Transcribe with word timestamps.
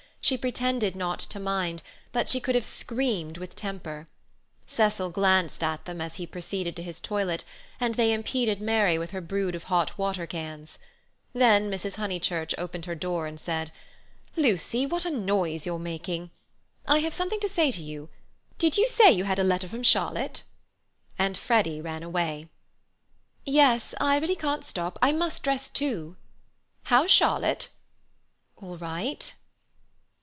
She 0.23 0.37
pretended 0.37 0.95
not 0.95 1.19
to 1.21 1.39
mind, 1.39 1.81
but 2.11 2.29
she 2.29 2.39
could 2.39 2.53
have 2.53 2.63
screamed 2.63 3.39
with 3.39 3.55
temper. 3.55 4.07
Cecil 4.67 5.09
glanced 5.09 5.63
at 5.63 5.85
them 5.85 5.99
as 5.99 6.17
he 6.17 6.27
proceeded 6.27 6.75
to 6.75 6.83
his 6.83 7.01
toilet 7.01 7.43
and 7.79 7.95
they 7.95 8.13
impeded 8.13 8.61
Mary 8.61 8.99
with 8.99 9.11
her 9.11 9.19
brood 9.19 9.55
of 9.55 9.63
hot 9.63 9.97
water 9.97 10.27
cans. 10.27 10.77
Then 11.33 11.71
Mrs. 11.71 11.95
Honeychurch 11.95 12.53
opened 12.59 12.85
her 12.85 12.93
door 12.93 13.25
and 13.25 13.39
said: 13.39 13.71
"Lucy, 14.35 14.85
what 14.85 15.05
a 15.05 15.09
noise 15.09 15.65
you're 15.65 15.79
making! 15.79 16.29
I 16.87 16.99
have 16.99 17.15
something 17.15 17.39
to 17.39 17.49
say 17.49 17.71
to 17.71 17.81
you. 17.81 18.07
Did 18.59 18.77
you 18.77 18.87
say 18.87 19.11
you 19.11 19.23
had 19.23 19.39
had 19.39 19.43
a 19.45 19.49
letter 19.49 19.67
from 19.67 19.81
Charlotte?" 19.81 20.43
and 21.17 21.35
Freddy 21.35 21.81
ran 21.81 22.03
away. 22.03 22.47
"Yes. 23.43 23.95
I 23.99 24.19
really 24.19 24.35
can't 24.35 24.63
stop. 24.63 24.99
I 25.01 25.13
must 25.13 25.41
dress 25.41 25.67
too." 25.67 26.15
"How's 26.83 27.09
Charlotte?" 27.09 27.69
"All 28.57 28.77
right." 28.77 29.33